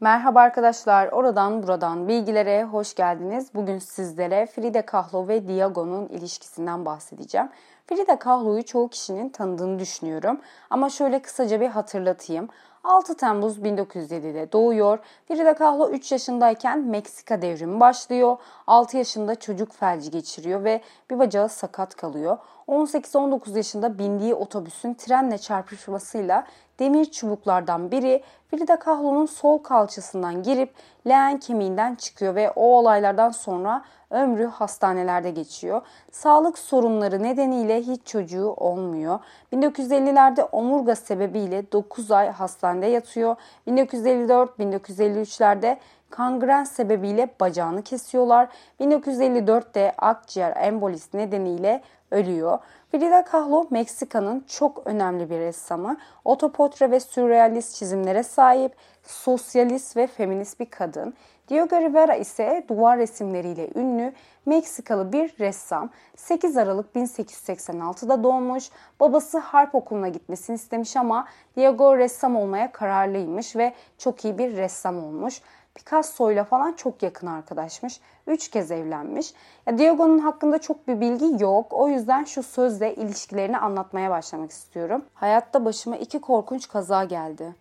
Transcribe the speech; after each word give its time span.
Merhaba 0.00 0.40
arkadaşlar, 0.40 1.08
oradan 1.08 1.62
buradan 1.62 2.08
bilgilere 2.08 2.64
hoş 2.64 2.94
geldiniz. 2.94 3.54
Bugün 3.54 3.78
sizlere 3.78 4.46
Frida 4.46 4.86
Kahlo 4.86 5.28
ve 5.28 5.48
Diago'nun 5.48 6.08
ilişkisinden 6.08 6.84
bahsedeceğim. 6.84 7.48
Frida 7.86 8.18
Kahlo'yu 8.18 8.64
çoğu 8.64 8.88
kişinin 8.88 9.28
tanıdığını 9.28 9.78
düşünüyorum. 9.78 10.40
Ama 10.70 10.90
şöyle 10.90 11.22
kısaca 11.22 11.60
bir 11.60 11.68
hatırlatayım. 11.68 12.48
6 12.84 13.16
Temmuz 13.16 13.58
1907'de 13.58 14.52
doğuyor. 14.52 14.98
Frida 15.28 15.54
Kahlo 15.54 15.90
3 15.90 16.12
yaşındayken 16.12 16.78
Meksika 16.78 17.42
devrimi 17.42 17.80
başlıyor. 17.80 18.36
6 18.66 18.96
yaşında 18.96 19.34
çocuk 19.34 19.72
felci 19.72 20.10
geçiriyor 20.10 20.64
ve 20.64 20.80
bir 21.10 21.18
bacağı 21.18 21.48
sakat 21.48 21.94
kalıyor. 21.94 22.38
18-19 22.68 23.56
yaşında 23.56 23.98
bindiği 23.98 24.34
otobüsün 24.34 24.94
trenle 24.94 25.38
çarpışmasıyla 25.38 26.44
demir 26.78 27.04
çubuklardan 27.04 27.90
biri 27.90 28.22
Frida 28.50 28.78
Kahlo'nun 28.78 29.26
sol 29.26 29.58
kalçasından 29.58 30.42
girip 30.42 30.74
leğen 31.06 31.38
kemiğinden 31.38 31.94
çıkıyor 31.94 32.34
ve 32.34 32.50
o 32.50 32.62
olaylardan 32.62 33.30
sonra 33.30 33.84
ömrü 34.10 34.46
hastanelerde 34.46 35.30
geçiyor. 35.30 35.82
Sağlık 36.12 36.58
sorunları 36.58 37.22
nedeniyle 37.22 37.82
hiç 37.82 38.06
çocuğu 38.06 38.54
olmuyor. 38.56 39.18
1950'lerde 39.52 40.48
omurga 40.52 40.94
sebebiyle 40.94 41.72
9 41.72 42.10
ay 42.10 42.30
hastanede 42.30 42.86
yatıyor. 42.86 43.36
1954-1953'lerde 43.68 45.76
kangren 46.10 46.64
sebebiyle 46.64 47.28
bacağını 47.40 47.82
kesiyorlar. 47.82 48.48
1954'te 48.80 49.94
akciğer 49.98 50.56
embolisi 50.56 51.18
nedeniyle 51.18 51.82
ölüyor. 52.10 52.58
Frida 52.90 53.24
Kahlo 53.24 53.66
Meksika'nın 53.70 54.44
çok 54.48 54.82
önemli 54.86 55.30
bir 55.30 55.38
ressamı. 55.38 55.96
Otoportre 56.24 56.90
ve 56.90 57.00
sürrealist 57.00 57.74
çizimlere 57.74 58.22
sahip, 58.22 58.72
sosyalist 59.02 59.96
ve 59.96 60.06
feminist 60.06 60.60
bir 60.60 60.70
kadın. 60.70 61.14
Diego 61.48 61.80
Rivera 61.80 62.14
ise 62.14 62.64
duvar 62.68 62.98
resimleriyle 62.98 63.68
ünlü 63.74 64.12
Meksikalı 64.46 65.12
bir 65.12 65.38
ressam. 65.38 65.90
8 66.16 66.56
Aralık 66.56 66.94
1886'da 66.96 68.24
doğmuş. 68.24 68.70
Babası 69.00 69.38
harp 69.38 69.74
okuluna 69.74 70.08
gitmesini 70.08 70.54
istemiş 70.54 70.96
ama 70.96 71.26
Diego 71.56 71.98
ressam 71.98 72.36
olmaya 72.36 72.72
kararlıymış 72.72 73.56
ve 73.56 73.74
çok 73.98 74.24
iyi 74.24 74.38
bir 74.38 74.56
ressam 74.56 75.04
olmuş. 75.04 75.40
Picasso 75.76 76.30
ile 76.30 76.44
falan 76.44 76.72
çok 76.72 77.02
yakın 77.02 77.26
arkadaşmış. 77.26 78.00
Üç 78.26 78.50
kez 78.50 78.70
evlenmiş. 78.70 79.34
Ya 79.66 79.78
Diego'nun 79.78 80.18
hakkında 80.18 80.58
çok 80.58 80.88
bir 80.88 81.00
bilgi 81.00 81.42
yok. 81.42 81.66
O 81.72 81.88
yüzden 81.88 82.24
şu 82.24 82.42
sözle 82.42 82.94
ilişkilerini 82.94 83.58
anlatmaya 83.58 84.10
başlamak 84.10 84.50
istiyorum. 84.50 85.04
Hayatta 85.14 85.64
başıma 85.64 85.96
iki 85.96 86.20
korkunç 86.20 86.68
kaza 86.68 87.04
geldi. 87.04 87.54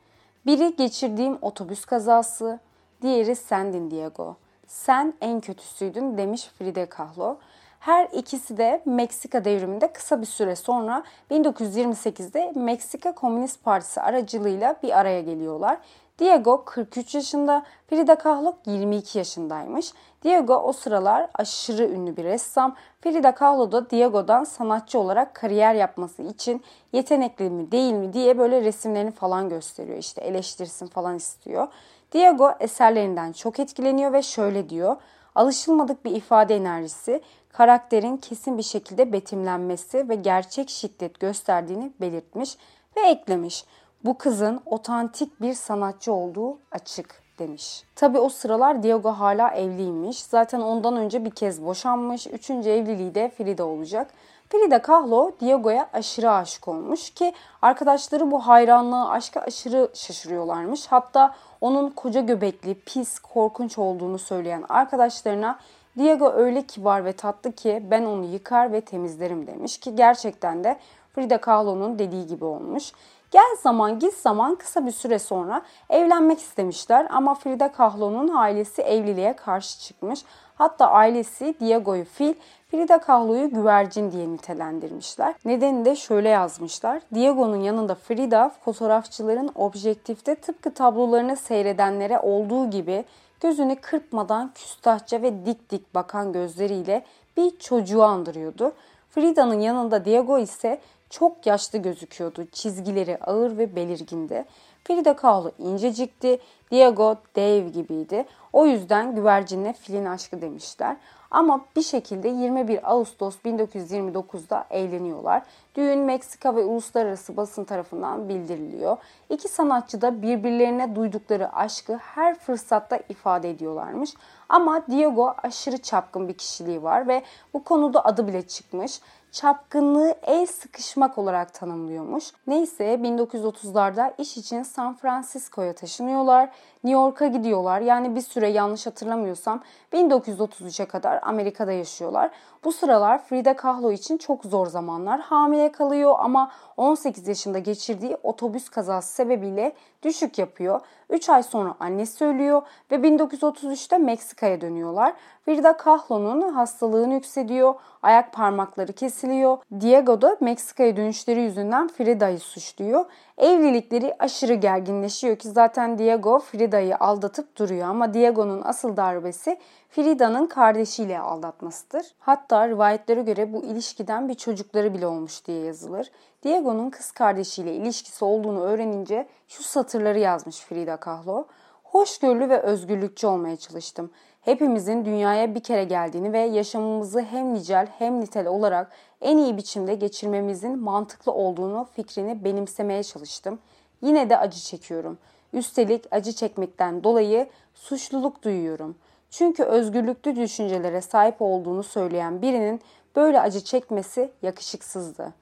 Biri 0.46 0.76
geçirdiğim 0.76 1.38
otobüs 1.42 1.86
kazası, 1.86 2.60
diğeri 3.02 3.36
sendin 3.36 3.92
Diego. 3.92 4.36
Sen 4.68 5.14
en 5.22 5.40
kötüsüydün 5.40 6.18
demiş 6.18 6.50
Frida 6.58 6.90
Kahlo. 6.90 7.38
Her 7.80 8.06
ikisi 8.06 8.58
de 8.58 8.82
Meksika 8.86 9.46
devriminde 9.46 9.94
kısa 9.94 10.22
bir 10.22 10.26
süre 10.26 10.56
sonra 10.56 11.04
1928'de 11.32 12.52
Meksika 12.56 13.12
Komünist 13.12 13.64
Partisi 13.64 14.02
aracılığıyla 14.02 14.76
bir 14.84 15.00
araya 15.00 15.22
geliyorlar. 15.22 15.78
Diego 16.20 16.66
43 16.66 17.16
yaşında, 17.16 17.64
Frida 17.90 18.16
Kahlo 18.16 18.56
22 18.66 19.18
yaşındaymış. 19.18 19.94
Diego 20.24 20.56
o 20.56 20.74
sıralar 20.74 21.30
aşırı 21.34 21.84
ünlü 21.84 22.18
bir 22.18 22.24
ressam. 22.24 22.76
Frida 23.02 23.36
Kahlo 23.36 23.72
da 23.72 23.90
Diego'dan 23.90 24.44
sanatçı 24.44 25.00
olarak 25.00 25.36
kariyer 25.36 25.74
yapması 25.76 26.22
için 26.22 26.64
yetenekli 26.94 27.50
mi 27.50 27.72
değil 27.72 27.94
mi 27.94 28.14
diye 28.14 28.38
böyle 28.38 28.62
resimlerini 28.62 29.12
falan 29.12 29.50
gösteriyor. 29.50 29.98
İşte 29.98 30.22
eleştirsin 30.22 30.88
falan 30.88 31.16
istiyor. 31.16 31.68
Diego 32.12 32.52
eserlerinden 32.60 33.32
çok 33.32 33.60
etkileniyor 33.60 34.14
ve 34.14 34.22
şöyle 34.22 34.70
diyor. 34.70 34.96
Alışılmadık 35.36 36.06
bir 36.06 36.12
ifade 36.12 36.56
enerjisi, 36.56 37.22
karakterin 37.50 38.18
kesin 38.18 38.58
bir 38.58 38.64
şekilde 38.64 39.14
betimlenmesi 39.14 40.10
ve 40.10 40.16
gerçek 40.16 40.70
şiddet 40.70 41.20
gösterdiğini 41.20 41.92
belirtmiş 42.02 42.58
ve 42.98 43.02
eklemiş. 43.02 43.66
Bu 44.06 44.18
kızın 44.18 44.62
otantik 44.66 45.42
bir 45.42 45.54
sanatçı 45.54 46.14
olduğu 46.14 46.58
açık 46.72 47.22
demiş. 47.40 47.84
Tabi 47.96 48.20
o 48.20 48.30
sıralar 48.30 48.84
Diego 48.84 49.12
hala 49.12 49.50
evliymiş. 49.50 50.24
Zaten 50.24 50.62
ondan 50.62 50.98
önce 50.98 51.26
bir 51.26 51.32
kez 51.32 51.66
boşanmış. 51.66 52.28
Üçüncü 52.28 52.70
evliliği 52.70 53.16
de 53.16 53.32
Frida 53.38 53.66
olacak. 53.66 54.12
Frida 54.50 54.82
Kahlo 54.82 55.32
Diego'ya 55.40 55.90
aşırı 55.94 56.32
aşık 56.32 56.68
olmuş 56.68 57.10
ki 57.10 57.34
arkadaşları 57.62 58.32
bu 58.32 58.48
hayranlığı 58.48 59.10
aşka 59.10 59.40
aşırı 59.40 59.90
şaşırıyorlarmış. 59.94 60.88
Hatta 60.88 61.36
onun 61.62 61.90
koca 61.90 62.22
göbekli, 62.22 62.76
pis, 62.76 63.20
korkunç 63.20 63.78
olduğunu 63.78 64.20
söyleyen 64.20 64.64
arkadaşlarına 64.70 65.60
Diego 65.98 66.32
öyle 66.32 66.62
kibar 66.62 67.06
ve 67.06 67.14
tatlı 67.14 67.52
ki 67.52 67.84
ben 67.92 68.06
onu 68.06 68.26
yıkar 68.26 68.72
ve 68.72 68.82
temizlerim 68.82 69.48
demiş 69.48 69.78
ki 69.78 69.96
gerçekten 69.96 70.64
de 70.64 70.80
Frida 71.16 71.38
Kahlo'nun 71.38 72.00
dediği 72.00 72.28
gibi 72.28 72.46
olmuş. 72.46 72.92
Gel 73.32 73.56
zaman 73.64 74.00
git 74.00 74.14
zaman 74.14 74.56
kısa 74.56 74.86
bir 74.86 74.92
süre 74.92 75.20
sonra 75.20 75.62
evlenmek 75.90 76.40
istemişler 76.40 77.08
ama 77.10 77.36
Frida 77.36 77.72
Kahlo'nun 77.72 78.36
ailesi 78.36 78.82
evliliğe 78.82 79.34
karşı 79.34 79.80
çıkmış. 79.80 80.24
Hatta 80.56 80.88
ailesi 80.88 81.56
Diego'yu 81.60 82.06
fil, 82.06 82.34
Frida 82.72 82.98
Kahlo'yu 82.98 83.50
güvercin 83.50 84.12
diye 84.12 84.30
nitelendirmişler. 84.30 85.36
Nedeni 85.46 85.86
de 85.86 85.96
şöyle 85.96 86.30
yazmışlar. 86.30 87.02
Diego'nun 87.14 87.62
yanında 87.62 87.96
Frida 87.96 88.52
fotoğrafçıların 88.66 89.52
objektifte 89.56 90.36
tıpkı 90.36 90.74
tablolarını 90.74 91.36
seyredenlere 91.36 92.20
olduğu 92.20 92.70
gibi 92.70 93.06
gözünü 93.40 93.76
kırpmadan 93.76 94.52
küstahça 94.56 95.22
ve 95.22 95.46
dik 95.46 95.72
dik 95.72 95.96
bakan 95.96 96.34
gözleriyle 96.34 97.06
bir 97.38 97.60
çocuğu 97.60 98.04
andırıyordu. 98.04 98.74
Frida'nın 99.10 99.60
yanında 99.60 100.06
Diego 100.06 100.40
ise 100.40 100.80
çok 101.20 101.46
yaşlı 101.46 101.80
gözüküyordu. 101.80 102.46
Çizgileri 102.52 103.18
ağır 103.18 103.58
ve 103.58 103.76
belirgindi. 103.76 104.46
Frida 104.84 105.16
Kahlo 105.16 105.52
incecikti. 105.60 106.40
Diego 106.72 107.16
dev 107.36 107.68
gibiydi. 107.68 108.26
O 108.54 108.66
yüzden 108.66 109.16
güvercinle 109.16 109.74
filin 109.74 110.06
aşkı 110.06 110.42
demişler. 110.42 110.98
Ama 111.32 111.66
bir 111.76 111.82
şekilde 111.82 112.28
21 112.28 112.92
Ağustos 112.92 113.36
1929'da 113.46 114.66
evleniyorlar. 114.70 115.42
Düğün 115.76 116.00
Meksika 116.00 116.56
ve 116.56 116.64
uluslararası 116.64 117.38
basın 117.38 117.64
tarafından 117.64 118.30
bildiriliyor. 118.30 118.98
İki 119.30 119.48
sanatçı 119.48 120.02
da 120.02 120.22
birbirlerine 120.22 120.96
duydukları 120.96 121.56
aşkı 121.56 121.96
her 121.96 122.40
fırsatta 122.40 123.00
ifade 123.10 123.50
ediyorlarmış. 123.50 124.14
Ama 124.50 124.88
Diego 124.88 125.34
aşırı 125.44 125.78
çapkın 125.78 126.28
bir 126.28 126.34
kişiliği 126.34 126.84
var 126.84 127.08
ve 127.08 127.24
bu 127.54 127.64
konuda 127.64 128.06
adı 128.06 128.28
bile 128.28 128.48
çıkmış 128.48 129.00
çapkınlığı 129.36 130.16
el 130.24 130.46
sıkışmak 130.46 131.18
olarak 131.18 131.54
tanımlıyormuş. 131.54 132.26
Neyse 132.48 132.84
1930'larda 132.84 134.14
iş 134.18 134.38
için 134.38 134.64
San 134.64 134.96
Francisco'ya 134.96 135.74
taşınıyorlar. 135.74 136.50
New 136.84 137.02
York'a 137.02 137.28
gidiyorlar. 137.28 137.82
Yani 137.82 138.16
bir 138.16 138.22
süre 138.22 138.50
yanlış 138.50 138.86
hatırlamıyorsam 138.86 139.64
1933'e 139.96 140.86
kadar 140.86 141.20
Amerika'da 141.24 141.72
yaşıyorlar. 141.72 142.32
Bu 142.64 142.72
sıralar 142.72 143.24
Frida 143.24 143.56
Kahlo 143.56 143.92
için 143.92 144.18
çok 144.18 144.46
zor 144.46 144.68
zamanlar. 144.68 145.20
Hamile 145.20 145.72
kalıyor 145.72 146.16
ama 146.20 146.52
18 146.78 147.28
yaşında 147.28 147.60
geçirdiği 147.60 148.18
otobüs 148.24 148.70
kazası 148.70 149.14
sebebiyle 149.14 149.74
düşük 150.04 150.38
yapıyor. 150.38 150.82
3 151.10 151.30
ay 151.30 151.44
sonra 151.44 151.76
annesi 151.80 152.26
ölüyor 152.26 152.62
ve 152.92 152.96
1933'te 152.96 153.98
Meksika'ya 153.98 154.62
dönüyorlar. 154.62 155.14
Frida 155.46 155.78
Kahlo'nun 155.78 156.54
hastalığı 156.54 157.14
yükseliyor, 157.14 157.74
ayak 158.02 158.34
parmakları 158.34 158.94
kesiliyor. 158.94 159.58
Diego 159.80 160.22
da 160.22 160.38
Meksika'ya 160.40 160.98
dönüşleri 160.98 161.42
yüzünden 161.42 161.88
Frida'yı 161.88 162.40
suçluyor. 162.40 163.06
Evlilikleri 163.38 164.16
aşırı 164.20 164.54
gerginleşiyor 164.54 165.36
ki 165.36 165.50
zaten 165.50 165.98
Diego 165.98 166.40
Frida'yı 166.40 166.98
aldatıp 166.98 167.58
duruyor 167.58 167.88
ama 167.88 168.14
Diego'nun 168.14 168.62
asıl 168.64 168.98
darbesi 168.98 169.58
Frida'nın 169.90 170.48
kardeşiyle 170.48 171.20
aldatmasıdır. 171.20 172.06
Hatta 172.20 172.68
rivayetlere 172.68 173.22
göre 173.22 173.54
bu 173.54 173.64
ilişkiden 173.64 174.30
bir 174.30 174.34
çocukları 174.34 174.94
bile 174.94 175.08
olmuş 175.08 175.46
diye 175.46 175.66
yazılır. 175.66 176.12
Diego'nun 176.44 176.90
kız 176.90 177.12
kardeşiyle 177.12 177.76
ilişkisi 177.76 178.26
olduğunu 178.26 178.62
öğrenince 178.62 179.28
şu 179.48 179.64
satırları 179.64 180.20
yazmış 180.20 180.60
Frida 180.60 180.98
Kahlo. 180.98 181.46
Hoşgörülü 181.84 182.50
ve 182.50 182.62
özgürlükçü 182.62 183.28
olmaya 183.28 183.58
çalıştım. 183.58 184.12
Hepimizin 184.46 185.06
dünyaya 185.06 185.56
bir 185.56 185.60
kere 185.60 185.84
geldiğini 185.84 186.34
ve 186.34 186.40
yaşamımızı 186.40 187.22
hem 187.22 187.54
nicel 187.54 187.88
hem 187.98 188.22
nitel 188.22 188.48
olarak 188.48 188.92
en 189.22 189.38
iyi 189.38 189.58
biçimde 189.58 189.96
geçirmemizin 189.96 190.80
mantıklı 190.80 191.32
olduğunu 191.32 191.88
fikrini 191.96 192.44
benimsemeye 192.44 193.04
çalıştım. 193.04 193.60
Yine 194.02 194.30
de 194.30 194.38
acı 194.38 194.60
çekiyorum. 194.60 195.18
Üstelik 195.54 196.06
acı 196.12 196.34
çekmekten 196.34 197.04
dolayı 197.04 197.50
suçluluk 197.74 198.44
duyuyorum. 198.44 198.96
Çünkü 199.30 199.64
özgürlüklü 199.64 200.36
düşüncelere 200.36 201.02
sahip 201.02 201.36
olduğunu 201.40 201.84
söyleyen 201.84 202.42
birinin 202.42 202.82
böyle 203.16 203.42
acı 203.42 203.64
çekmesi 203.64 204.32
yakışıksızdı. 204.42 205.34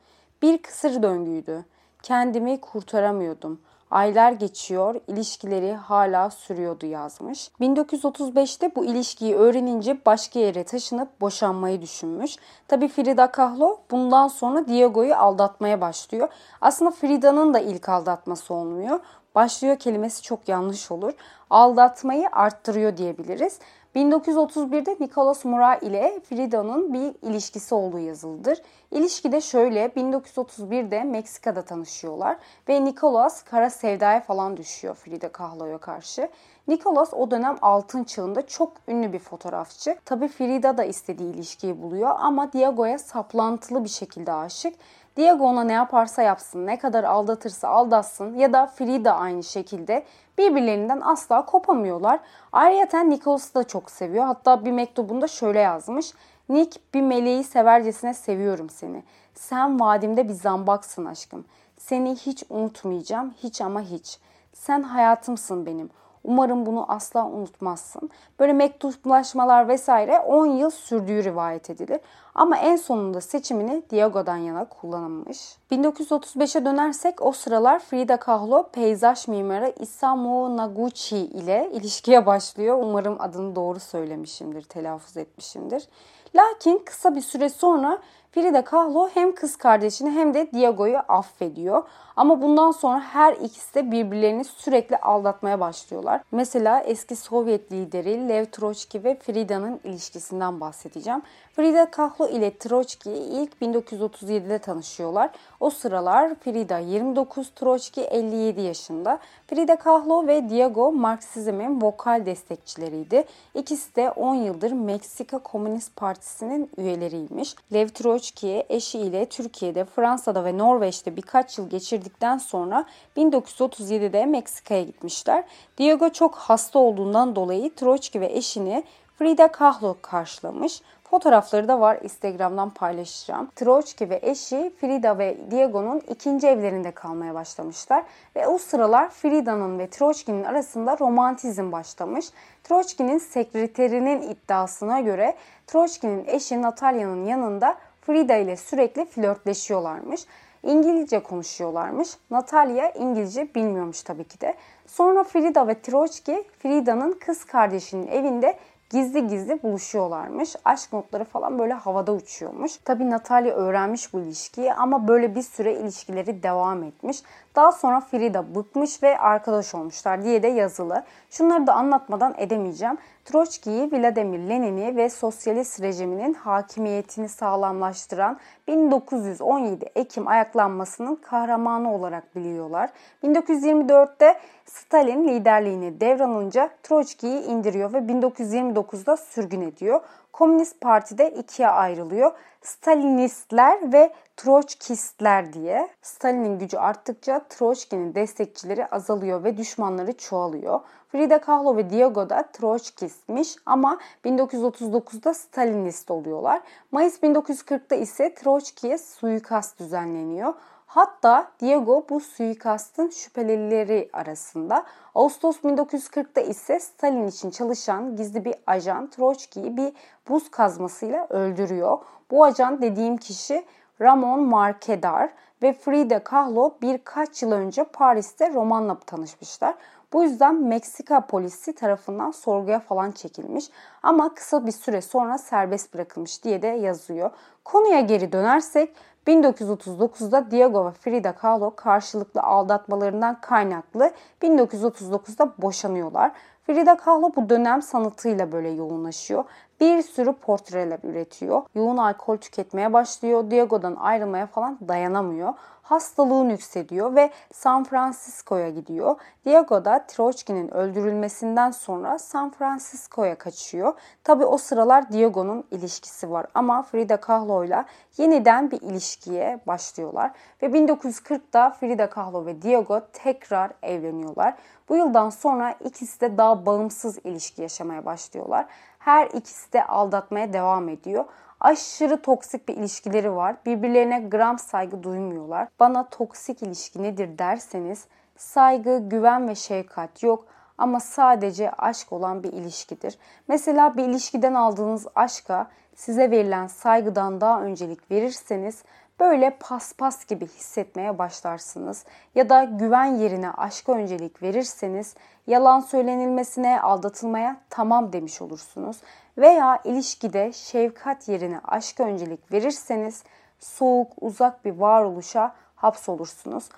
Bir 0.42 0.58
kısır 0.58 1.04
döngüydü. 1.04 1.66
Kendimi 2.04 2.62
kurtaramıyordum. 2.62 3.62
Aylar 3.94 4.32
geçiyor, 4.32 4.96
ilişkileri 5.08 5.74
hala 5.74 6.30
sürüyordu 6.30 6.86
yazmış. 6.86 7.50
1935'te 7.62 8.76
bu 8.76 8.86
ilişkiyi 8.86 9.36
öğrenince 9.36 9.98
başka 10.06 10.40
yere 10.40 10.64
taşınıp 10.64 11.22
boşanmayı 11.22 11.82
düşünmüş. 11.82 12.36
Tabi 12.68 12.88
Frida 12.88 13.32
Kahlo 13.32 13.78
bundan 13.92 14.28
sonra 14.28 14.68
Diego'yu 14.68 15.16
aldatmaya 15.16 15.82
başlıyor. 15.82 16.30
Aslında 16.62 16.92
Frida'nın 16.92 17.54
da 17.54 17.60
ilk 17.60 17.90
aldatması 17.90 18.54
olmuyor. 18.54 19.00
Başlıyor 19.36 19.80
kelimesi 19.80 20.22
çok 20.22 20.50
yanlış 20.50 20.92
olur. 20.92 21.14
Aldatmayı 21.50 22.30
arttırıyor 22.32 22.98
diyebiliriz. 22.98 23.60
1931'de 23.96 24.98
Nicholas 25.00 25.46
Murat 25.46 25.84
ile 25.84 26.20
Frida'nın 26.30 26.94
bir 26.94 27.30
ilişkisi 27.30 27.76
olduğu 27.76 28.00
yazılıdır. 28.00 28.62
İlişki 28.92 29.32
de 29.32 29.42
şöyle 29.42 29.86
1931'de 29.86 31.04
Meksika'da 31.04 31.62
tanışıyorlar 31.62 32.38
ve 32.70 32.86
Nicholas 32.86 33.44
kara 33.44 33.70
sevdaya 33.70 34.22
falan 34.22 34.58
düşüyor 34.58 34.96
Frida 34.96 35.32
Kahlo'ya 35.32 35.78
karşı. 35.78 36.30
Nicholas 36.68 37.14
o 37.14 37.32
dönem 37.32 37.58
altın 37.62 38.04
çağında 38.04 38.48
çok 38.48 38.72
ünlü 38.88 39.14
bir 39.14 39.20
fotoğrafçı. 39.20 39.96
Tabi 40.06 40.28
Frida 40.28 40.78
da 40.78 40.84
istediği 40.84 41.34
ilişkiyi 41.34 41.82
buluyor 41.82 42.12
ama 42.20 42.54
Diego'ya 42.54 43.00
saplantılı 43.00 43.84
bir 43.84 43.90
şekilde 43.90 44.34
aşık. 44.34 44.74
Diego 45.18 45.44
ona 45.44 45.64
ne 45.64 45.74
yaparsa 45.74 46.22
yapsın, 46.22 46.66
ne 46.66 46.78
kadar 46.78 47.04
aldatırsa 47.04 47.68
aldatsın 47.68 48.36
ya 48.36 48.54
da 48.54 48.68
Frida 48.68 49.16
aynı 49.16 49.44
şekilde 49.44 50.04
birbirlerinden 50.38 51.02
asla 51.02 51.46
kopamıyorlar. 51.46 52.20
Ayrıca 52.52 53.00
Nicholas'ı 53.00 53.56
da 53.56 53.64
çok 53.64 53.92
seviyor. 53.92 54.26
Hatta 54.26 54.66
bir 54.66 54.72
mektubunda 54.72 55.28
şöyle 55.28 55.60
yazmış. 55.60 56.14
Nick 56.50 56.80
bir 56.94 57.02
meleği 57.02 57.44
severcesine 57.44 58.14
seviyorum 58.14 58.70
seni. 58.70 59.04
Sen 59.36 59.80
vadimde 59.80 60.30
bir 60.30 60.34
zambaksın 60.34 61.06
aşkım. 61.06 61.46
Seni 61.78 62.16
hiç 62.16 62.44
unutmayacağım, 62.50 63.34
hiç 63.44 63.62
ama 63.62 63.82
hiç. 63.82 64.20
Sen 64.54 64.84
hayatımsın 64.84 65.66
benim. 65.66 65.90
Umarım 66.24 66.66
bunu 66.66 66.86
asla 66.92 67.26
unutmazsın. 67.26 68.10
Böyle 68.40 68.54
mektuplaşmalar 68.54 69.68
vesaire 69.68 70.20
10 70.20 70.46
yıl 70.46 70.70
sürdüğü 70.70 71.24
rivayet 71.24 71.70
edilir. 71.70 72.00
Ama 72.36 72.58
en 72.58 72.76
sonunda 72.76 73.22
seçimini 73.22 73.84
Diego'dan 73.90 74.38
yana 74.38 74.66
kullanılmış. 74.66 75.58
1935'e 75.72 76.66
dönersek 76.66 77.22
o 77.22 77.32
sıralar 77.32 77.80
Frida 77.80 78.18
Kahlo 78.18 78.70
peyzaj 78.72 79.28
mimarı 79.28 79.74
Isamu 79.80 80.58
Naguchi 80.58 81.18
ile 81.18 81.70
ilişkiye 81.74 82.26
başlıyor. 82.26 82.78
Umarım 82.82 83.16
adını 83.20 83.56
doğru 83.56 83.80
söylemişimdir, 83.80 84.62
telaffuz 84.62 85.18
etmişimdir. 85.18 85.88
Lakin 86.36 86.82
kısa 86.86 87.16
bir 87.16 87.22
süre 87.22 87.50
sonra 87.50 88.02
Frida 88.34 88.64
Kahlo 88.64 89.10
hem 89.14 89.36
kız 89.36 89.56
kardeşini 89.56 90.12
hem 90.12 90.34
de 90.34 90.52
Diego'yu 90.54 90.98
affediyor. 90.98 91.84
Ama 92.16 92.42
bundan 92.42 92.72
sonra 92.72 93.00
her 93.00 93.34
ikisi 93.34 93.76
de 93.76 93.92
birbirlerini 93.92 94.44
sürekli 94.44 94.98
aldatmaya 94.98 95.60
başlıyorlar. 95.60 96.22
Mesela 96.32 96.80
eski 96.80 97.16
Sovyet 97.16 97.72
lideri 97.72 98.30
Lev 98.30 98.46
Troçki 98.46 99.04
ve 99.04 99.16
Frida'nın 99.16 99.80
ilişkisinden 99.84 100.62
bahsedeceğim. 100.62 101.22
Frida 101.56 101.92
Kahlo 101.92 102.28
ile 102.28 102.58
Troçki 102.58 103.12
ilk 103.12 103.52
1937'de 103.62 104.60
tanışıyorlar. 104.60 105.30
O 105.60 105.70
sıralar 105.70 106.36
Frida 106.36 106.78
29, 106.78 107.50
Troçki 107.56 108.02
57 108.02 108.62
yaşında. 108.62 109.20
Frida 109.48 109.76
Kahlo 109.76 110.28
ve 110.28 110.50
Diego 110.50 110.92
Marksizmin 110.92 111.82
vokal 111.82 112.26
destekçileriydi. 112.26 113.24
İkisi 113.56 113.96
de 113.96 114.12
10 114.12 114.36
yıldır 114.36 114.72
Meksika 114.72 115.40
Komünist 115.40 115.96
Partisi'nin 115.96 116.70
üyeleriymiş. 116.78 117.56
Lev 117.74 117.88
Troçki 117.88 118.23
eşiyle 118.70 119.26
Türkiye'de, 119.26 119.86
Fransa'da 119.86 120.46
ve 120.46 120.58
Norveç'te 120.58 121.16
birkaç 121.16 121.58
yıl 121.58 121.70
geçirdikten 121.70 122.38
sonra 122.38 122.86
1937'de 123.18 124.26
Meksika'ya 124.26 124.84
gitmişler. 124.84 125.44
Diego 125.78 126.10
çok 126.10 126.36
hasta 126.36 126.80
olduğundan 126.80 127.36
dolayı 127.36 127.76
Troçki 127.76 128.22
ve 128.22 128.34
eşini 128.34 128.84
Frida 129.18 129.48
Kahlo 129.48 129.98
karşılamış. 130.02 130.82
Fotoğrafları 131.14 131.68
da 131.68 131.80
var 131.80 132.00
Instagram'dan 132.04 132.70
paylaşacağım. 132.70 133.50
Troçki 133.56 134.10
ve 134.10 134.20
eşi 134.24 134.74
Frida 134.82 135.18
ve 135.18 135.38
Diego'nun 135.52 136.02
ikinci 136.10 136.48
evlerinde 136.48 136.92
kalmaya 136.92 137.34
başlamışlar. 137.34 138.04
Ve 138.36 138.48
o 138.48 138.58
sıralar 138.58 139.10
Frida'nın 139.10 139.80
ve 139.80 139.90
Troçki'nin 139.90 140.44
arasında 140.44 140.98
romantizm 141.00 141.72
başlamış. 141.72 142.26
Troçki'nin 142.64 143.18
sekreterinin 143.18 144.22
iddiasına 144.22 145.00
göre 145.00 145.36
Troçki'nin 145.68 146.26
eşi 146.28 146.62
Natalya'nın 146.62 147.26
yanında 147.26 147.78
Frida 148.06 148.36
ile 148.36 148.58
sürekli 148.58 149.06
flörtleşiyorlarmış. 149.06 150.22
İngilizce 150.64 151.24
konuşuyorlarmış. 151.24 152.10
Natalya 152.32 152.92
İngilizce 152.92 153.56
bilmiyormuş 153.56 154.04
tabii 154.04 154.24
ki 154.24 154.42
de. 154.42 154.56
Sonra 154.88 155.24
Frida 155.24 155.68
ve 155.68 155.82
Troçki 155.82 156.44
Frida'nın 156.60 157.12
kız 157.20 157.44
kardeşinin 157.44 158.08
evinde 158.08 158.58
gizli 158.90 159.28
gizli 159.28 159.64
buluşuyorlarmış. 159.64 160.56
Aşk 160.66 160.94
notları 160.94 161.24
falan 161.24 161.60
böyle 161.60 161.74
havada 161.74 162.14
uçuyormuş. 162.14 162.78
Tabii 162.86 163.10
Natalya 163.10 163.56
öğrenmiş 163.56 164.14
bu 164.14 164.20
ilişkiyi 164.20 164.74
ama 164.74 165.08
böyle 165.08 165.36
bir 165.36 165.42
süre 165.42 165.74
ilişkileri 165.74 166.44
devam 166.44 166.84
etmiş. 166.84 167.24
Daha 167.56 167.72
sonra 167.72 168.00
Frida 168.00 168.56
bıkmış 168.56 169.04
ve 169.04 169.18
arkadaş 169.20 169.76
olmuşlar 169.76 170.24
diye 170.24 170.44
de 170.44 170.48
yazılı. 170.48 171.04
Şunları 171.30 171.68
da 171.68 171.74
anlatmadan 171.74 172.36
edemeyeceğim. 172.38 172.98
Troçki'yi 173.26 173.92
Vladimir 173.92 174.40
Lenin'i 174.40 174.96
ve 174.96 175.10
sosyalist 175.10 175.82
rejiminin 175.82 176.34
hakimiyetini 176.34 177.30
sağlamlaştıran 177.30 178.40
1917 178.68 179.86
Ekim 179.96 180.28
ayaklanmasının 180.28 181.16
kahramanı 181.16 181.96
olarak 181.96 182.36
biliyorlar. 182.36 182.90
1924'te 183.24 184.40
Stalin 184.66 185.28
liderliğini 185.28 186.00
devralınca 186.02 186.70
Troçki'yi 186.84 187.44
indiriyor 187.44 187.94
ve 187.94 187.98
1929'da 187.98 189.18
sürgün 189.18 189.62
ediyor. 189.62 190.02
Komünist 190.34 190.82
Parti'de 190.82 191.32
ikiye 191.32 191.68
ayrılıyor. 191.68 192.32
Stalinistler 192.62 193.94
ve 193.94 194.14
Troçkistler 194.38 195.54
diye. 195.54 195.90
Stalin'in 196.02 196.60
gücü 196.60 196.78
arttıkça 196.78 197.42
Troçki'nin 197.50 198.16
destekçileri 198.16 198.86
azalıyor 198.86 199.44
ve 199.44 199.58
düşmanları 199.58 200.18
çoğalıyor. 200.18 200.80
Frida 201.10 201.42
Kahlo 201.42 201.78
ve 201.78 201.90
Diego 201.90 202.30
da 202.30 202.44
Troçkistmiş 202.54 203.56
ama 203.66 203.98
1939'da 204.26 205.34
Stalinist 205.34 206.12
oluyorlar. 206.12 206.62
Mayıs 206.92 207.20
1940'da 207.24 207.96
ise 207.96 208.34
Troçki'ye 208.34 208.98
suikast 208.98 209.80
düzenleniyor. 209.80 210.54
Hatta 210.94 211.52
Diego 211.60 212.06
bu 212.10 212.20
suikastın 212.20 213.10
şüphelileri 213.10 214.10
arasında. 214.14 214.86
Ağustos 215.16 215.58
1940'da 215.58 216.42
ise 216.42 216.80
Stalin 216.80 217.28
için 217.28 217.50
çalışan 217.50 218.16
gizli 218.16 218.46
bir 218.46 218.56
ajan 218.68 219.10
Troçki'yi 219.10 219.78
bir 219.78 219.94
buz 220.30 220.52
kazmasıyla 220.52 221.28
öldürüyor. 221.30 221.98
Bu 222.32 222.44
ajan 222.44 222.82
dediğim 222.82 223.18
kişi 223.18 223.66
Ramon 224.02 224.44
Markedar 224.44 225.30
ve 225.62 225.74
Frida 225.74 226.24
Kahlo 226.24 226.78
birkaç 226.82 227.44
yıl 227.44 227.52
önce 227.52 227.84
Paris'te 227.84 228.54
romanla 228.54 229.00
tanışmışlar. 229.00 229.76
Bu 230.14 230.24
yüzden 230.24 230.56
Meksika 230.56 231.22
polisi 231.22 231.76
tarafından 231.76 232.32
sorguya 232.32 232.80
falan 232.80 233.12
çekilmiş 233.12 233.66
ama 234.04 234.34
kısa 234.34 234.66
bir 234.66 234.72
süre 234.72 235.02
sonra 235.02 235.38
serbest 235.38 235.94
bırakılmış 235.94 236.44
diye 236.44 236.62
de 236.62 236.68
yazıyor. 236.68 237.32
Konuya 237.64 238.00
geri 238.00 238.32
dönersek 238.32 238.96
1939'da 239.28 240.52
Diego 240.52 240.86
ve 240.86 240.92
Frida 240.92 241.32
Kahlo 241.32 241.76
karşılıklı 241.76 242.42
aldatmalarından 242.42 243.42
kaynaklı 243.42 244.12
1939'da 244.42 245.54
boşanıyorlar. 245.58 246.32
Frida 246.66 246.98
Kahlo 246.98 247.32
bu 247.36 247.50
dönem 247.50 247.82
sanatıyla 247.82 248.52
böyle 248.52 248.70
yoğunlaşıyor. 248.70 249.44
Bir 249.84 250.02
sürü 250.02 250.34
portreler 250.34 251.00
üretiyor. 251.04 251.62
Yoğun 251.76 251.98
alkol 251.98 252.38
tüketmeye 252.38 252.94
başlıyor. 252.94 253.52
Diego'dan 253.52 253.96
ayrılmaya 253.96 254.48
falan 254.48 254.78
dayanamıyor 254.88 255.54
hastalığın 255.84 256.50
yükseliyor 256.50 257.16
ve 257.16 257.32
San 257.54 257.84
Francisco'ya 257.84 258.70
gidiyor. 258.70 259.16
Diego 259.46 259.86
da 259.86 260.06
Troçki'nin 260.08 260.74
öldürülmesinden 260.74 261.72
sonra 261.72 262.20
San 262.20 262.52
Francisco'ya 262.52 263.36
kaçıyor. 263.36 263.94
Tabi 264.24 264.46
o 264.46 264.58
sıralar 264.58 265.12
Diego'nun 265.12 265.64
ilişkisi 265.72 266.32
var 266.32 266.46
ama 266.54 266.84
Frida 266.84 267.18
Kahlo 267.18 267.64
ile 267.64 267.86
yeniden 268.18 268.72
bir 268.72 268.82
ilişkiye 268.82 269.60
başlıyorlar. 269.68 270.32
Ve 270.62 270.66
1940'da 270.66 271.70
Frida 271.70 272.10
Kahlo 272.10 272.46
ve 272.46 272.62
Diego 272.62 273.02
tekrar 273.14 273.72
evleniyorlar. 273.84 274.56
Bu 274.90 274.96
yıldan 274.96 275.30
sonra 275.30 275.76
ikisi 275.86 276.22
de 276.22 276.38
daha 276.38 276.66
bağımsız 276.66 277.18
ilişki 277.18 277.62
yaşamaya 277.62 278.06
başlıyorlar. 278.06 278.66
Her 279.06 279.28
ikisi 279.28 279.74
de 279.74 279.86
aldatmaya 279.86 280.54
devam 280.54 280.90
ediyor 280.90 281.26
aşırı 281.60 282.22
toksik 282.22 282.68
bir 282.68 282.78
ilişkileri 282.78 283.36
var. 283.36 283.56
Birbirlerine 283.66 284.20
gram 284.20 284.60
saygı 284.60 285.04
duymuyorlar. 285.04 285.68
Bana 285.80 286.10
toksik 286.10 286.64
ilişki 286.64 287.04
nedir 287.04 287.38
derseniz 287.38 288.08
saygı, 288.38 289.10
güven 289.10 289.48
ve 289.48 289.56
şefkat 289.56 290.24
yok 290.24 290.46
ama 290.78 291.00
sadece 291.00 291.72
aşk 291.72 292.14
olan 292.14 292.44
bir 292.44 292.54
ilişkidir. 292.54 293.18
Mesela 293.48 293.98
bir 293.98 294.04
ilişkiden 294.04 294.54
aldığınız 294.54 295.08
aşka 295.16 295.68
size 295.96 296.32
verilen 296.32 296.68
saygıdan 296.68 297.42
daha 297.42 297.62
öncelik 297.62 298.12
verirseniz 298.12 298.84
böyle 299.20 299.58
paspas 299.60 300.26
gibi 300.26 300.48
hissetmeye 300.48 301.18
başlarsınız. 301.18 302.06
Ya 302.36 302.50
da 302.50 302.64
güven 302.64 303.06
yerine 303.06 303.52
aşka 303.52 303.92
öncelik 303.92 304.44
verirseniz 304.44 305.16
yalan 305.48 305.80
söylenilmesine, 305.80 306.82
aldatılmaya 306.82 307.58
tamam 307.70 308.14
demiş 308.14 308.42
olursunuz. 308.42 308.98
Veya 309.38 309.80
ilişkide 309.84 310.52
şefkat 310.54 311.30
yerine 311.30 311.60
aşka 311.64 312.04
öncelik 312.04 312.52
verirseniz 312.52 313.24
soğuk, 313.60 314.12
uzak 314.22 314.66
bir 314.66 314.72
varoluşa 314.72 315.56
hapsolursunuz. 315.76 316.70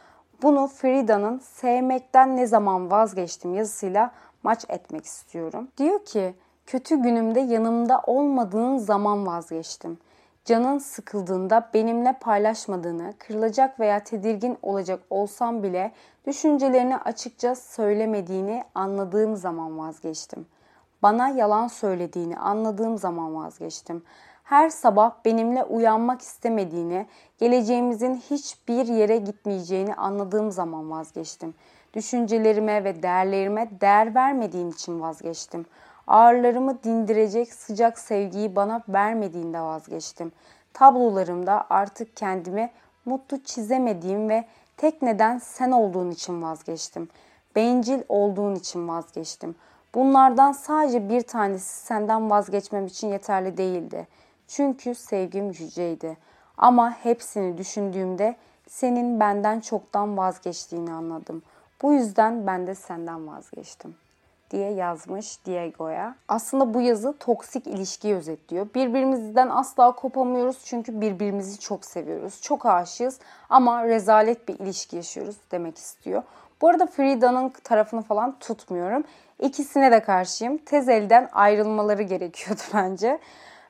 Bunu 0.42 0.68
Frida'nın 0.68 1.40
Sevmekten 1.40 2.38
Ne 2.38 2.48
Zaman 2.48 2.92
Vazgeçtim 2.92 3.54
yazısıyla 3.54 4.12
maç 4.44 4.66
etmek 4.70 5.06
istiyorum. 5.06 5.68
Diyor 5.78 6.06
ki, 6.06 6.36
kötü 6.66 7.02
günümde 7.02 7.40
yanımda 7.40 8.02
olmadığın 8.08 8.78
zaman 8.78 9.28
vazgeçtim. 9.28 9.98
Canın 10.46 10.78
sıkıldığında 10.78 11.70
benimle 11.74 12.14
paylaşmadığını, 12.14 13.14
kırılacak 13.20 13.80
veya 13.80 14.04
tedirgin 14.04 14.58
olacak 14.62 15.00
olsam 15.10 15.64
bile 15.64 15.92
düşüncelerini 16.28 16.98
açıkça 16.98 17.56
söylemediğini 17.56 18.64
anladığım 18.76 19.36
zaman 19.36 19.78
vazgeçtim. 19.78 20.46
Bana 21.04 21.30
yalan 21.30 21.68
söylediğini 21.68 22.38
anladığım 22.38 22.98
zaman 22.98 23.36
vazgeçtim. 23.36 24.04
Her 24.44 24.70
sabah 24.70 25.12
benimle 25.26 25.64
uyanmak 25.64 26.22
istemediğini, 26.22 27.06
geleceğimizin 27.38 28.16
hiçbir 28.16 28.88
yere 28.88 29.18
gitmeyeceğini 29.18 29.96
anladığım 29.96 30.52
zaman 30.52 30.92
vazgeçtim. 30.92 31.54
Düşüncelerime 31.94 32.84
ve 32.84 33.04
değerlerime 33.04 33.70
değer 33.82 34.16
vermediğin 34.16 34.72
için 34.72 35.02
vazgeçtim. 35.02 35.66
Ağırlarımı 36.08 36.84
dindirecek 36.84 37.54
sıcak 37.54 38.00
sevgiyi 38.00 38.56
bana 38.56 38.84
vermediğinde 38.90 39.62
vazgeçtim. 39.62 40.32
Tablolarımda 40.74 41.66
artık 41.70 42.18
kendimi 42.18 42.72
mutlu 43.06 43.44
çizemediğim 43.44 44.30
ve 44.30 44.46
tek 44.78 45.02
neden 45.02 45.38
sen 45.38 45.72
olduğun 45.72 46.12
için 46.12 46.42
vazgeçtim. 46.42 47.10
Bencil 47.56 48.02
olduğun 48.10 48.56
için 48.56 48.88
vazgeçtim. 48.88 49.56
Bunlardan 49.96 50.52
sadece 50.52 51.10
bir 51.10 51.22
tanesi 51.22 51.86
senden 51.86 52.30
vazgeçmem 52.30 52.86
için 52.86 53.08
yeterli 53.08 53.58
değildi. 53.58 54.08
Çünkü 54.48 54.96
sevgim 54.96 55.48
yüceydi. 55.48 56.18
Ama 56.58 56.92
hepsini 56.92 57.58
düşündüğümde 57.58 58.36
senin 58.68 59.20
benden 59.20 59.60
çoktan 59.60 60.18
vazgeçtiğini 60.18 60.92
anladım. 60.92 61.44
Bu 61.82 61.94
yüzden 61.94 62.48
ben 62.48 62.68
de 62.68 62.76
senden 62.76 63.28
vazgeçtim 63.28 63.96
diye 64.52 64.72
yazmış 64.72 65.46
Diego'ya. 65.46 66.16
Aslında 66.28 66.74
bu 66.74 66.82
yazı 66.82 67.18
toksik 67.18 67.68
ilişkiyi 67.68 68.16
özetliyor. 68.16 68.68
Birbirimizden 68.76 69.50
asla 69.50 69.92
kopamıyoruz 69.92 70.58
çünkü 70.66 71.02
birbirimizi 71.02 71.60
çok 71.60 71.86
seviyoruz. 71.86 72.42
Çok 72.42 72.66
aşığız 72.66 73.20
ama 73.50 73.84
rezalet 73.84 74.48
bir 74.48 74.60
ilişki 74.60 74.96
yaşıyoruz 74.96 75.36
demek 75.52 75.78
istiyor. 75.78 76.24
Bu 76.62 76.70
arada 76.70 76.86
Frida'nın 76.86 77.50
tarafını 77.50 78.02
falan 78.02 78.40
tutmuyorum. 78.40 79.04
İkisine 79.40 79.92
de 79.92 80.04
karşıyım. 80.04 80.58
Tez 80.58 80.90
elden 80.90 81.30
ayrılmaları 81.32 82.02
gerekiyordu 82.02 82.62
bence. 82.74 83.20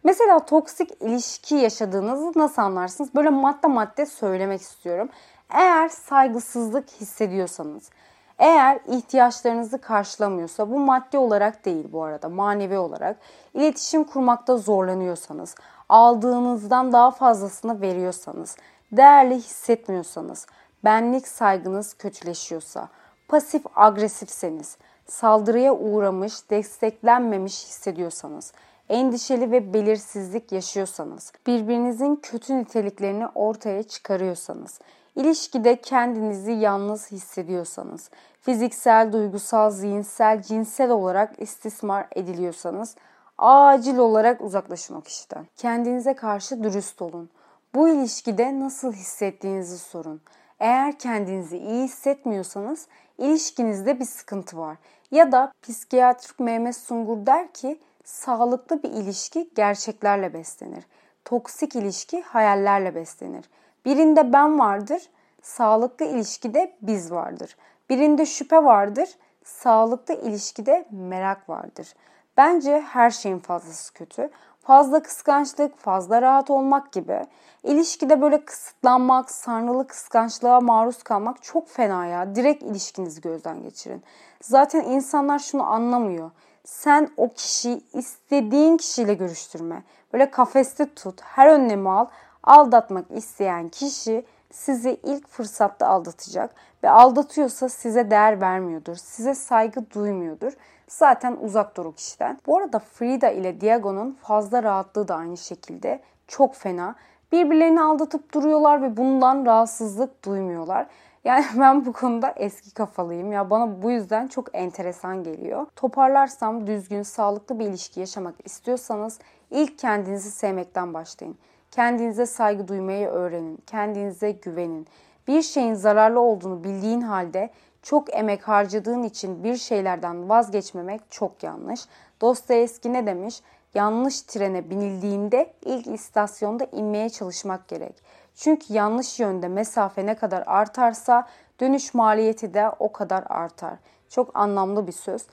Mesela 0.03 0.46
toksik 0.46 0.91
ilişki 1.01 1.55
yaşadığınızı 1.55 2.39
nasıl 2.39 2.62
anlarsınız? 2.62 3.15
Böyle 3.15 3.29
madde 3.29 3.67
madde 3.67 4.05
söylemek 4.05 4.62
istiyorum. 4.62 5.10
Eğer 5.50 5.89
saygısızlık 5.89 6.89
hissediyorsanız, 6.89 7.89
eğer 8.39 8.79
ihtiyaçlarınızı 8.87 9.81
karşılamıyorsa 9.81 10.69
bu 10.69 10.79
maddi 10.79 11.17
olarak 11.17 11.65
değil 11.65 11.85
bu 11.91 12.03
arada 12.03 12.29
manevi 12.29 12.77
olarak 12.77 13.17
iletişim 13.53 14.03
kurmakta 14.03 14.57
zorlanıyorsanız, 14.57 15.55
aldığınızdan 15.89 16.93
daha 16.93 17.11
fazlasını 17.11 17.81
veriyorsanız, 17.81 18.57
değerli 18.91 19.35
hissetmiyorsanız, 19.35 20.47
benlik 20.83 21.27
saygınız 21.27 21.93
kötüleşiyorsa, 21.93 22.87
pasif 23.27 23.63
agresifseniz, 23.75 24.77
saldırıya 25.07 25.73
uğramış, 25.75 26.49
desteklenmemiş 26.49 27.65
hissediyorsanız, 27.65 28.53
endişeli 28.89 29.51
ve 29.51 29.73
belirsizlik 29.73 30.51
yaşıyorsanız, 30.51 31.31
birbirinizin 31.47 32.15
kötü 32.15 32.57
niteliklerini 32.57 33.27
ortaya 33.35 33.83
çıkarıyorsanız, 33.83 34.79
İlişkide 35.15 35.81
kendinizi 35.81 36.51
yalnız 36.51 37.12
hissediyorsanız, 37.12 38.10
fiziksel, 38.41 39.13
duygusal, 39.13 39.72
zihinsel, 39.72 40.41
cinsel 40.41 40.89
olarak 40.89 41.41
istismar 41.41 42.07
ediliyorsanız 42.15 42.95
acil 43.38 43.98
olarak 43.98 44.41
uzaklaşın 44.41 44.95
o 44.95 45.01
kişiden. 45.01 45.48
Kendinize 45.55 46.13
karşı 46.13 46.63
dürüst 46.63 47.01
olun. 47.01 47.29
Bu 47.75 47.89
ilişkide 47.89 48.60
nasıl 48.60 48.93
hissettiğinizi 48.93 49.77
sorun. 49.77 50.22
Eğer 50.60 51.00
kendinizi 51.00 51.57
iyi 51.57 51.84
hissetmiyorsanız 51.84 52.88
ilişkinizde 53.17 54.00
bir 54.00 54.05
sıkıntı 54.05 54.57
var. 54.57 54.77
Ya 55.12 55.31
da 55.31 55.51
psikiyatrik 55.62 56.39
Mehmet 56.39 56.75
Sungur 56.75 57.25
der 57.25 57.53
ki 57.53 57.79
sağlıklı 58.03 58.84
bir 58.84 58.89
ilişki 58.89 59.50
gerçeklerle 59.55 60.34
beslenir. 60.34 60.84
Toksik 61.25 61.75
ilişki 61.75 62.22
hayallerle 62.22 62.95
beslenir. 62.95 63.45
Birinde 63.85 64.33
ben 64.33 64.59
vardır, 64.59 65.01
sağlıklı 65.41 66.05
ilişkide 66.05 66.75
biz 66.81 67.11
vardır. 67.11 67.57
Birinde 67.89 68.25
şüphe 68.25 68.63
vardır, 68.63 69.09
sağlıklı 69.43 70.13
ilişkide 70.13 70.87
merak 70.91 71.49
vardır. 71.49 71.93
Bence 72.37 72.81
her 72.81 73.09
şeyin 73.09 73.39
fazlası 73.39 73.93
kötü. 73.93 74.29
Fazla 74.61 75.03
kıskançlık, 75.03 75.77
fazla 75.77 76.21
rahat 76.21 76.49
olmak 76.49 76.91
gibi. 76.91 77.25
İlişkide 77.63 78.21
böyle 78.21 78.45
kısıtlanmak, 78.45 79.31
sanrılı 79.31 79.87
kıskançlığa 79.87 80.61
maruz 80.61 81.03
kalmak 81.03 81.43
çok 81.43 81.69
fena 81.69 82.05
ya. 82.05 82.35
Direkt 82.35 82.63
ilişkinizi 82.63 83.21
gözden 83.21 83.63
geçirin. 83.63 84.03
Zaten 84.41 84.81
insanlar 84.81 85.39
şunu 85.39 85.63
anlamıyor. 85.63 86.31
Sen 86.63 87.09
o 87.17 87.29
kişiyi 87.33 87.83
istediğin 87.93 88.77
kişiyle 88.77 89.13
görüştürme. 89.13 89.83
Böyle 90.13 90.31
kafeste 90.31 90.93
tut, 90.93 91.21
her 91.21 91.47
önlemi 91.47 91.89
al. 91.89 92.05
Aldatmak 92.45 93.05
isteyen 93.11 93.67
kişi 93.69 94.25
sizi 94.51 94.99
ilk 95.03 95.27
fırsatta 95.27 95.87
aldatacak 95.87 96.55
ve 96.83 96.89
aldatıyorsa 96.89 97.69
size 97.69 98.11
değer 98.11 98.41
vermiyordur, 98.41 98.95
size 98.95 99.35
saygı 99.35 99.91
duymuyordur. 99.91 100.53
Zaten 100.87 101.37
uzak 101.41 101.77
dur 101.77 101.85
o 101.85 101.91
kişiden. 101.91 102.39
Bu 102.47 102.57
arada 102.57 102.79
Frida 102.79 103.29
ile 103.29 103.61
Diago'nun 103.61 104.17
fazla 104.21 104.63
rahatlığı 104.63 105.07
da 105.07 105.15
aynı 105.15 105.37
şekilde 105.37 105.99
çok 106.27 106.55
fena. 106.55 106.95
Birbirlerini 107.31 107.81
aldatıp 107.81 108.33
duruyorlar 108.33 108.81
ve 108.81 108.97
bundan 108.97 109.45
rahatsızlık 109.45 110.25
duymuyorlar. 110.25 110.87
Yani 111.23 111.45
ben 111.59 111.85
bu 111.85 111.93
konuda 111.93 112.33
eski 112.35 112.73
kafalıyım. 112.73 113.31
Ya 113.31 113.49
bana 113.49 113.81
bu 113.81 113.91
yüzden 113.91 114.27
çok 114.27 114.47
enteresan 114.53 115.23
geliyor. 115.23 115.67
Toparlarsam 115.75 116.67
düzgün, 116.67 117.03
sağlıklı 117.03 117.59
bir 117.59 117.65
ilişki 117.65 117.99
yaşamak 117.99 118.35
istiyorsanız 118.45 119.19
ilk 119.51 119.79
kendinizi 119.79 120.31
sevmekten 120.31 120.93
başlayın. 120.93 121.37
Kendinize 121.75 122.25
saygı 122.25 122.67
duymayı 122.67 123.08
öğrenin. 123.08 123.58
Kendinize 123.67 124.32
güvenin. 124.32 124.88
Bir 125.27 125.41
şeyin 125.41 125.74
zararlı 125.74 126.20
olduğunu 126.20 126.63
bildiğin 126.63 127.01
halde 127.01 127.50
çok 127.84 128.13
emek 128.13 128.48
harcadığın 128.48 129.03
için 129.03 129.44
bir 129.44 129.58
şeylerden 129.58 130.29
vazgeçmemek 130.29 131.01
çok 131.10 131.44
yanlış. 131.44 131.82
Dostoyevski 132.22 132.94
ne 132.94 133.05
demiş? 133.05 133.41
Yanlış 133.74 134.22
trene 134.22 134.70
binildiğinde 134.70 135.53
ilk 135.65 135.88
istasyonda 135.88 136.67
inmeye 136.72 137.10
çalışmak 137.10 137.67
gerek. 137.67 137.96
Çünkü 138.36 138.74
yanlış 138.74 139.20
yönde 139.20 139.48
mesafe 139.48 140.05
ne 140.05 140.15
kadar 140.15 140.44
artarsa 140.48 141.27
dönüş 141.60 141.94
maliyeti 141.94 142.53
de 142.53 142.70
o 142.79 142.91
kadar 142.91 143.24
artar. 143.29 143.74
Çok 144.10 144.39
anlamlı 144.39 144.88
bir 144.88 144.91
söz. 144.91 145.27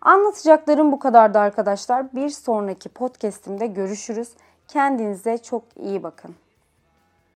Anlatacaklarım 0.00 0.92
bu 0.92 0.98
kadardı 0.98 1.38
arkadaşlar. 1.38 2.14
Bir 2.14 2.28
sonraki 2.28 2.88
podcast'imde 2.88 3.66
görüşürüz. 3.66 4.28
Kendinize 4.68 5.38
çok 5.38 5.64
iyi 5.76 6.02
bakın. 6.02 6.34